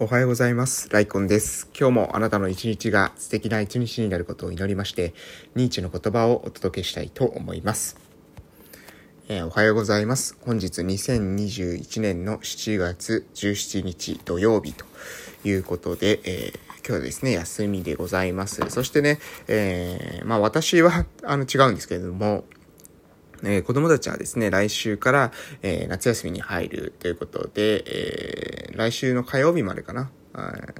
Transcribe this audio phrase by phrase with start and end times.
[0.00, 0.88] おはようございます。
[0.90, 1.70] ライコンです。
[1.78, 5.14] 今日もあなたの一日が素敵な一日になることを祈りまして、
[5.54, 7.96] ニーチェの言葉をお届けしたいと思います。
[9.28, 10.36] えーおはようございます。
[10.44, 14.84] 本日2021年の7月17日土曜日と
[15.44, 18.68] いうことで、えー今日はですね、休みでございます。
[18.70, 22.42] そしてね、えーまあ私はあの違うんですけれども、
[23.44, 25.32] えー子供たちはですね、来週から、
[25.62, 30.10] えー夏休みに入るということで、えー来週の火曜日までかな。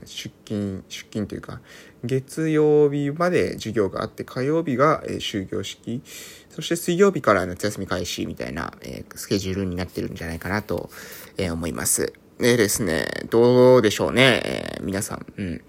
[0.05, 1.61] 出勤、出勤というか、
[2.03, 6.03] 月曜日まで授業があって、火曜日が、え終業式、
[6.51, 10.91] そして水曜日から夏休み開始みたいな、えスケジュールになってるんじゃないかなと、
[11.39, 12.13] え思います。
[12.39, 15.27] でですね、どうでしょうね、え皆さん。
[15.37, 15.63] うん。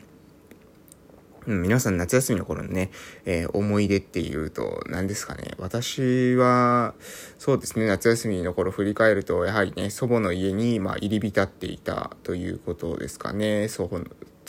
[1.47, 2.91] うん、皆さん夏休みの頃のね、
[3.25, 5.53] えー思い出っていうと何ですかね。
[5.57, 6.93] 私は、
[7.37, 13.67] そうですね、夏休みの頃振り返ると、やはりね、祖母の家に、まあ、入り浸っていたということですかね。
[13.67, 14.03] 祖母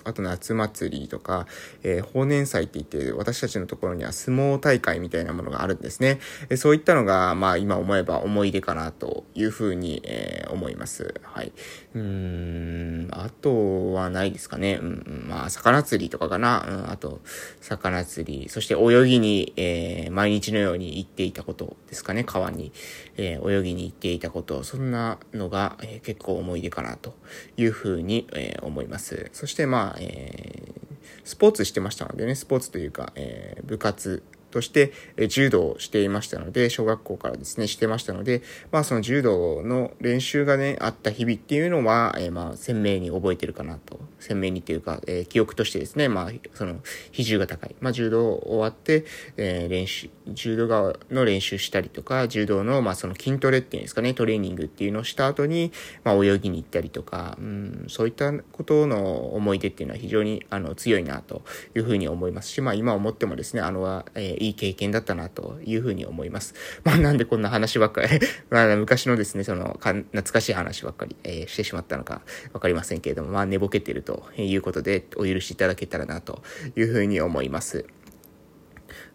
[0.06, 1.46] あと夏祭りとか、
[1.82, 6.20] えー、法年祭って言って、私たちのところには相撲大会みたいなものがあるんですね。
[6.48, 11.14] えーそういったのが、まあ今思えば思い出かなというふうに、えー思います。
[11.22, 11.52] はい。
[11.94, 14.78] うん、あとはないですかね。
[14.80, 16.64] うんまあ魚釣りとかかな。
[16.68, 17.20] うん、あと、
[17.60, 22.22] 魚釣り、そして泳ぎに、えー毎日のように行っていたことですかね。
[22.24, 22.72] 川に、
[23.16, 27.14] えー泳ぎに行っていたこと、そんなのが、えー結構思い出かなと
[27.56, 29.30] いうふうに、えー思います。
[29.32, 30.76] そしてまあ、えー
[31.24, 34.22] スポーツしてましたのでね、スポーツというか、えー部活
[34.56, 44.00] として、えー柔道をしていましたので、小学校からですね、してましたので、まあその柔道の練習がね、あった日々っていうのは、えーまあ鮮明に覚えてるかなと。
[44.18, 46.76] 鮮明にっていうか、えー記憶としてですね、まあその
[47.12, 47.74] 比重が高い。
[47.80, 49.04] まあ柔道終わって、
[49.36, 55.72] えー練習、柔道側の練習したりとか、柔道のまあその筋トレっていうんですかね、トレーニングっていうのをした後に、
[56.04, 61.42] まあ泳ぎに行ったりとか、うん、そういったことの思い出っていうのは非常にあの強いなと
[61.74, 66.54] いうふうに思いますし、まあ今思ってもですね、あの、えーいい経験だったなというふうに思います。
[66.84, 68.08] まあなんでこんな話ばっかり、
[68.50, 76.42] まあ昔のですね、その懐かしい話ばっかり、えーしてしまったのかわかりませんけれども、まあ寝ぼけてるということでお許しいただけたらなと
[76.74, 77.84] いうふうに思います。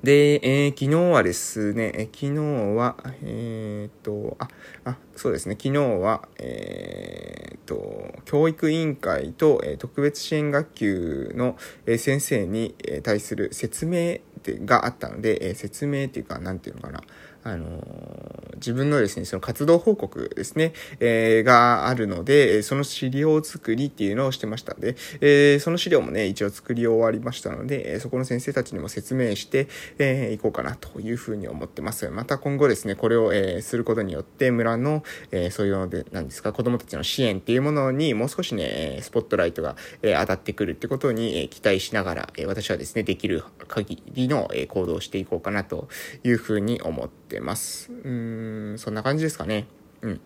[0.03, 2.39] で、えー昨日はですね、え昨日
[2.75, 4.47] は、えーっと、あ、
[4.83, 11.55] あ、そうですね、昨日は、えーっと、教育委員会と、え特別支援学級の、
[11.85, 17.01] え先生にえ対する説明ってがあったので、えー説明っていうか、なんていうのかな、
[17.43, 24.73] あのー自分のですね、その活動報告ですね、えーがあるので、その資料作りっていうのをしてました。
[24.73, 32.07] ので、えーその資料もね、一応作り終わりましたので、えそこの先生たちにも説明して、えーいこうかなというふうに思ってます。
[32.09, 45.89] また今後ですね、これを、えーすることによって、村の、えーそういうので、なんですか、子供たちの支援っていうものにもう少しね、スポットライトが、えー当たってくるってことに、えー期待しながら、えー私はですね、できる限りの、え行動をしていこうかなと
[46.23, 47.91] いうふうに思ってます。
[47.91, 49.67] うーん、そんな感じですかね。
[50.01, 50.21] うん。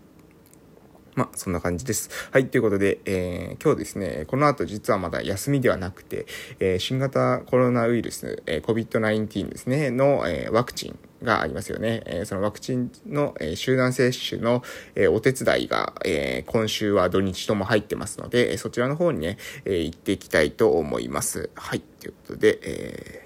[1.15, 2.09] まあ、そんな感じです。
[2.31, 6.25] はい、ということで、えー今日ですね、この後実はまだ休みではなくて、
[6.59, 12.03] えー新型コロナウイルス、えー COVID-19 ですね、の、えワクチンがありますよね。
[12.05, 14.61] えそのワクチンの、え集団接種の、
[14.95, 21.49] えお手伝いが、え今週は土日とも入ってますので、えそちらの方にね、え行っていきたいと思います。
[21.55, 23.24] はい、ということで、えー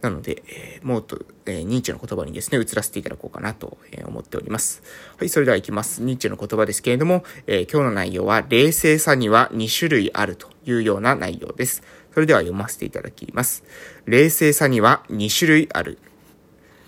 [0.00, 4.82] なので、えーもっと、えーニーチェの言葉にですね、移らせていただこうかなと、思っております。
[5.16, 6.02] はい、それでは行きます。
[6.02, 11.82] ニーチェの言葉ですけれども、えー今日の内容は、冷静さには2種類あるというような内容です。
[12.12, 13.64] それでは読ませていただきます。
[14.06, 15.98] 冷静さには2種類ある。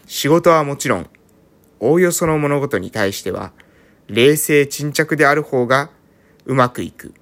[0.06, 1.10] 仕事はもちろん、
[1.80, 3.52] おおよその物事に対しては、
[4.06, 5.91] 冷静沈着である方が
[6.47, 7.12] うまくいく。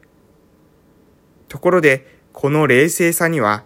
[1.48, 3.64] ところで、この冷静さには、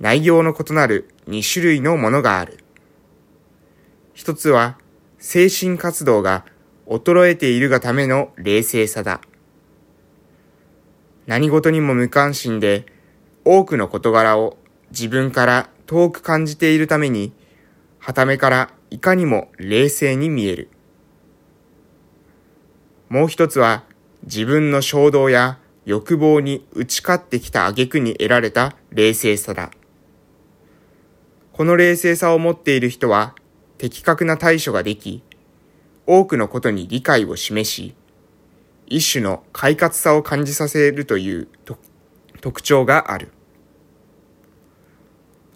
[0.00, 2.64] 内容の異なる2種類のものがある。
[4.14, 4.78] 一つは、
[5.18, 6.46] 精神活動が
[6.86, 9.20] 衰えているがための冷静さだ。
[11.26, 12.86] 何事にも無関心で、
[13.44, 14.56] 多くの事柄を
[14.90, 17.34] 自分から遠く感じているために、
[17.98, 20.70] は目からいかにも冷静に見える。
[23.10, 23.84] もう一つは、
[24.22, 29.70] 自分の衝動や欲望に打ち勝ってきた挙句に得られた冷静さだ。
[31.52, 33.34] この冷静さを持っている人は、
[33.78, 35.22] 的確な対処ができ、
[36.06, 37.94] 多くのことに理解を示し、
[38.86, 41.48] 一種の快活さを感じさせるという
[42.40, 43.32] 特徴がある。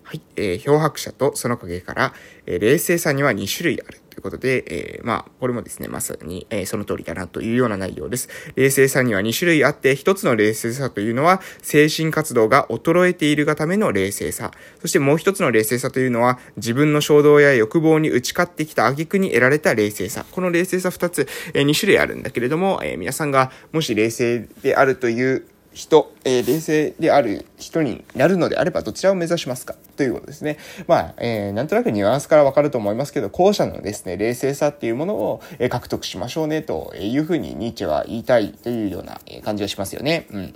[0.02, 2.14] はい、えー漂白者とその影から、
[2.46, 4.64] えー冷静さには2種類あることで、
[4.96, 8.30] えー、まあ、これもですね、まさに、えー、その通りだなというような内容です。
[8.56, 14.50] 冷静さには2種類あって、1つの冷静さというのは、精神活動が衰えているがための冷静さ。
[14.80, 20.24] そしてもう1つの冷静さというのは、自分の衝動や欲望に打ち勝ってきた挙句に得られた冷静さ。
[20.30, 25.44] この冷静さ2つ、えー、2種類あるんだけれども、え、皆さんがもし冷静であるという
[25.74, 30.56] 人、えー、冷静である人になるのであれば、どちらを目指しますかということですね。
[30.86, 40.26] まあ、えー、なんとなくニュアンスからわかると思いますけど、後者のですね、冷静さっていうものを、えー、獲得しましょうね、というふうにニーチェは言いたいというような感じがしますよね。
[40.30, 40.54] うん。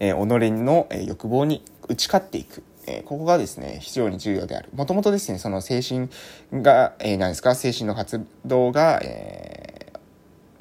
[0.00, 2.64] えー、己の欲望に打ち勝っていく。
[2.84, 4.68] えここがですね、非常に重要である。
[4.74, 6.08] もともとですね、その精神
[6.52, 9.61] が、えー、何ですか、精神の活動が、えー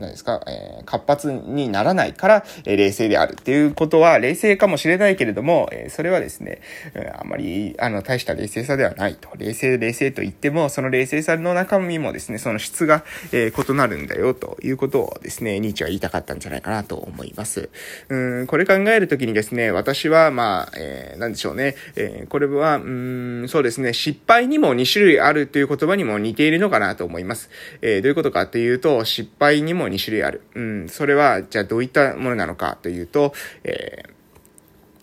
[0.01, 6.61] 何ですか、えー、活発にならないから、えー、冷静であるっていうことは、冷静かもしれないけれども、えー、それはですね、
[6.95, 9.29] えあまり、あの、大した冷静さではないと。
[9.37, 17.69] 冷静、冷静と言っても、その冷静さの中身もですね、その質が、え異なるんだよということをですね、ニーチは言いたかったんじゃないかなと思います。
[18.09, 27.49] うん、これ考えるときにですね、私は、まあ、えー、でしょうね、えこれは、うん、そうですね、失敗にも2種類あるという言葉にも似ているのかなと思います。
[27.81, 30.41] えどういうことかというと、失敗にも2種類ある。
[30.55, 33.33] うん、それは、じゃあどういったものなのかというと、
[33.63, 34.21] えー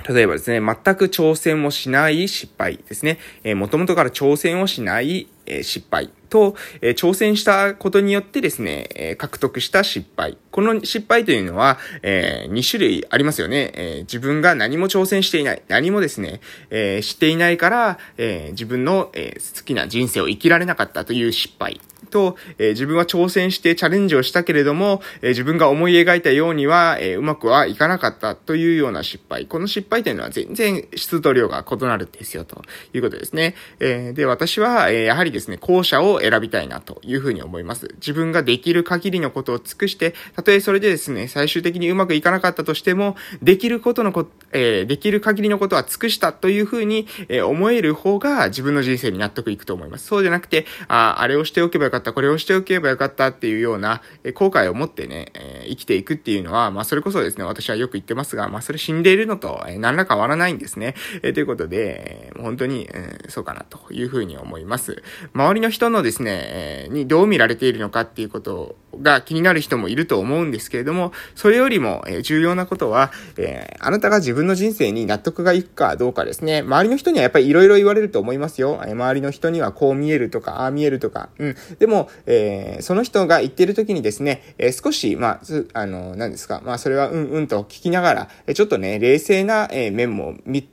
[0.09, 3.19] 例えばですね、全く挑戦をしない失敗ですね。
[3.43, 10.37] えー、元々から挑戦をしない、えー、失敗と、え、挑戦したことによってですね、え、獲得した失敗。
[10.51, 14.01] この失敗というのは、えー、2種類ありますよね、えー。
[14.01, 15.63] 自分が何も挑戦していない。
[15.69, 16.41] 何もですね、
[16.71, 21.81] えー、していないから、え、自分の、え、好きな人生を生きられなかったという失敗。
[22.09, 29.47] と、え、自分は挑戦してチャレンジをしたけれども、え、自分が思い描いたようには、え、うまくはいかなかったというような失敗。
[29.47, 33.55] この失敗というのは全然質と量が異なるんですよ、ということですね。
[33.81, 37.95] えで、私は、えやはりですね、後者を選びたいなというふうに思います。
[37.97, 50.07] 自分ができる限りのことを尽くして、たとえそれでですね、最終的にうまくいかなかったとしても、できることのこ、えーできる限りのことは尽くしたというふうに、え思える方が自分の人生に納得いくと思います。
[50.07, 60.95] そうじゃなくて、あ、ああれをしておけばよかった、これをしておけばよかったっていうような、え後悔を持ってね、え生きていくっていうのは、まあそれこそですね、私はよく言ってますが、まあそれ死んでいるのと、え何ら変わらないんですね。
[61.23, 65.03] えということで、え本当に、えそうかなというふうに思います。
[65.35, 76.61] 周りの人のですね、にどう見られているのかっていうことが気になる人もいると思うんですけれども、それよりも、重要なことは、えあなたが自分の人生に納得がいくかどうかですね。
[76.61, 78.81] 周りの人にはやっぱり色々言われると思いますよ。
[78.83, 81.29] 周りの人にはこう見えるとか、ああ見えるとか。
[81.39, 81.57] うん。
[81.79, 85.41] でも、えー、その人が言ってる時にですね、えー、少し、ま
[85.75, 90.67] あ、あの、何ですか、まあ、それはうんうんと聞きながら、ちょっとね、冷静な、面も見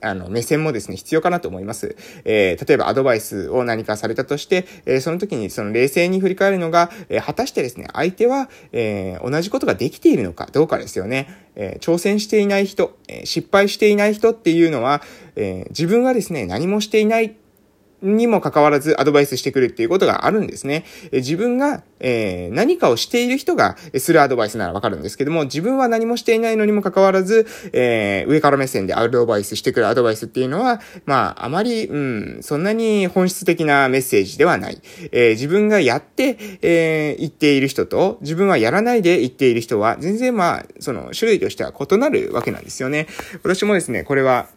[0.00, 1.96] あの、目線もですね、必要かなと思います。
[2.24, 11.28] えー、例えばアドバイスを何かされたとして、えー、その時にその冷静に振り返るのが、えー、果たしてですね、相手は、えー、同じことができているのかどうかですよね。
[11.56, 15.02] えー、挑戦していない人、えー、失敗していない人っていうのは、
[15.36, 17.36] えー、自分はですね、何もしていない
[18.02, 20.84] にもかかわらずアドバイスしてくるっていうことがあるんですね。
[21.12, 34.80] 自分が、えー、何かをしている人がするアドバイスならわかるんですけども、自分は何もしていないのにもかかわらず、えー、上から目線でアドバイスしてくるアドバイスっていうのは、まあ、あまり、うん、そんなに本質的なメッセージではない。
[35.12, 43.06] えー、自分がやって、えー、言っている人と、自分はやらないで言っている人は、全然まあ、その種類としては異なるわけなんですよね。
[43.42, 44.48] 私もですね、これは、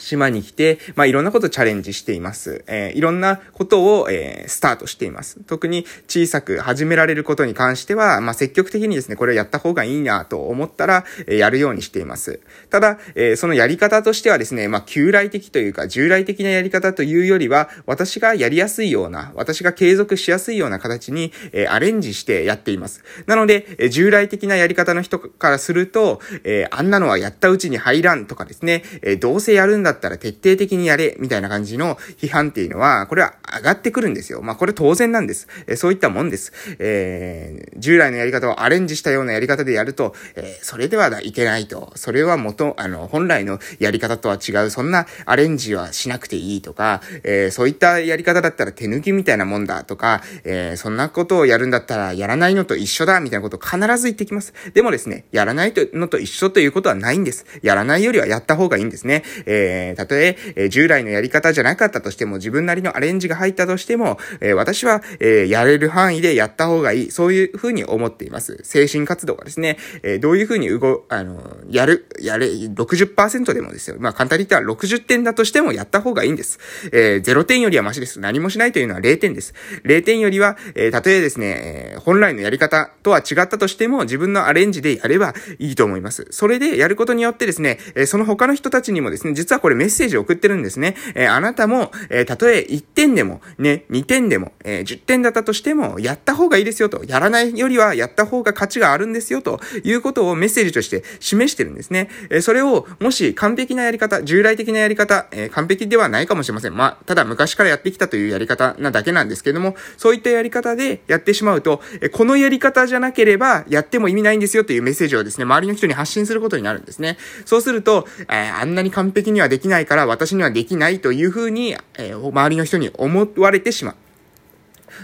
[0.00, 2.64] 島に来て、まあ、いろんなことチャレンジしています。
[2.66, 5.38] えー、いろんなことを、えー、スタートしています。
[5.46, 12.40] 特に小さく始められることに関しては、まあ、積極的にですね、これをやった方がいいなと思ったら、えー、やるようにしています。
[12.70, 23.04] ただ、えー、そのやり方としてはですね、まあ、旧来的というか、従来的なやり方というよりは、私がやりやすいような、私が継続しやすいような形に、えー、アレンジしてやっています。
[23.26, 34.42] なので、えー、従来的なやり方の人からすると、えー、あんなのはやったうちに入らんとかですね、えー、どうせやるんだだったら徹底的にやれ、みたいな感じの批判っていうのは、これは上がってくるんですよ。
[34.42, 35.48] まあこれ当然なんです。
[35.66, 36.52] えそういったもんです。
[36.78, 41.92] えー、従来のやり方をアレンジしたようなやり方でやると、えー、それではいけないと。
[41.96, 54.54] それは元、あの、本来のやり方とは違う、そんなアレンジはしなくていいとか、えー、そういったやり方だったら手抜きみたいなもんだとか、えー、そんなことをやるんだったらやらないのと一緒だ、みたいなことを必ず言ってきます。
[54.74, 57.46] でもですね、やらないのと一緒ということはないんです。
[57.62, 59.24] やらないよりはやった方がいいんですね。
[59.46, 67.10] ええー、たとえ、え、従来のやり方じゃなかったとしても、自分なりのアレンジが入ったとしても、え、私は、え、やれる範囲でやった方がいい。
[67.10, 68.60] そういうふうに思っています。
[68.62, 73.96] 精神活動がですね、え、どういうふうに動、あの、やる、やれ、60%でもですよ。
[73.98, 76.58] まあ、簡単に言ったら60点だとしてもやった方がいいんです。
[76.92, 78.20] えー、0点よりはマシです。
[78.20, 79.54] 何もしないというのは0点です。
[79.84, 86.26] 0点よりは、えー、たとえですね、えー、本来のやり方とは違ったとしても、自分のアレンジでやればいいと思います。
[86.30, 90.96] それでやることによってですね、えー、その他の人たちにもですね、実はこれメッセージを送ってるんですね。
[91.14, 97.04] えー、あなたも、えー、たとえ1点でも、ね、2点でも、えー、10点だったとしても、やった方がいいですよと。
[97.04, 102.08] やらないよりはやった方が価値があるんですよということをメッセージとして示してるんですね。
[102.30, 106.76] え、それを、もし完璧なやり方、従来的なやり方、え、完璧ではないかもしれません。
[106.76, 117.18] まあ、ただ昔からやってきたというやり方なだけなんですけども、そういったやり方でやってしまうと、え、このやり方じゃなければやっても意味ないんですよというメッセージをですね、周りの人に発信することになるんですね。
[117.44, 123.94] そうすると、え、あんなに完璧にはできないから私にはできないというふうに、えー、周りの人に思われてしまう。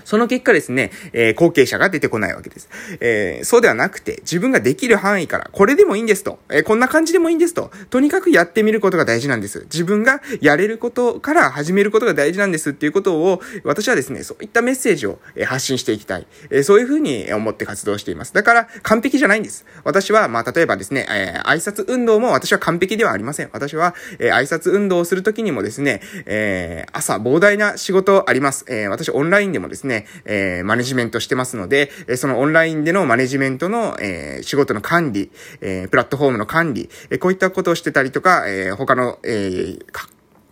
[0.04, 2.68] その結果ですね、えー、後継者が出てこないわけです。
[3.00, 9.60] えー、そうではなくて、自分ができる範囲から、これでもいいんですと、えー、こんな感じでもいいんですと、とにかくやってみることが大事なんです。
[9.64, 16.26] 自分がやれることから始めることが大事なんですっていうことを、私はですね、そういったメッセージを発信していきたい。
[16.50, 18.32] えそういうふうに思って活動しています。
[18.32, 19.64] だから、完璧じゃないんです。
[19.84, 23.50] 私は、まあ、例えばですね、え挨拶運動も私は完璧ではありません。
[23.52, 28.64] 私は、え挨拶運動をするときにもですね、え朝膨大な仕事あります。
[28.68, 39.76] え私オンラインでもですね、ね、えー、マネジメントしてますので、えそのオンラインでのマネジメントの、えー、仕事の管理、えー、プラットフォームの管理、えこういったことをしてたりとか、え他の、え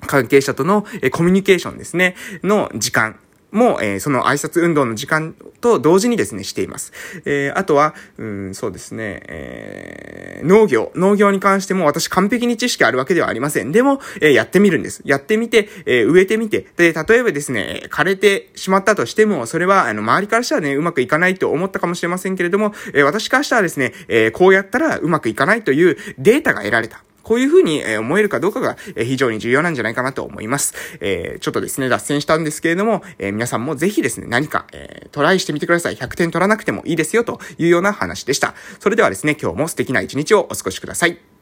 [0.06, 3.18] 関係者との、えコミュニケーションですね、の時間、
[3.54, 6.92] も、えー、その挨拶運動の時間と同時にですね、しています。
[7.25, 10.92] えー、あとは、うん、そうですね、えー、農業。
[10.94, 13.73] 農業に関しても私完璧に知識あるわけではありません。
[13.73, 15.02] でも、えー、やってみるんです。
[15.04, 16.66] やってみて、えー、植えてみて。
[16.76, 27.02] で、例えばですね、枯れてしまったとしても、それは、あの、周りからしたらね、うまくいかないと思ったかもしれませんけれども、えー、私からしたらですね、えー、こうやったらうまくいかないというデータが得られた。
[27.25, 30.75] こういうふうに思えるかどうかが非常に重要なんじゃないかなと思います。
[31.00, 35.97] えー、ちょっとですね、脱線したんですけれども、えー、皆さんもぜひですね、何か、えー、トライしてみてください。
[35.97, 38.54] 100点取らなくてもいいですよというような話でした。
[38.78, 41.33] それではですね、今日も素敵な一日をお過ごしください。